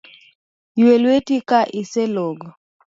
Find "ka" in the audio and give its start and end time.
1.49-1.59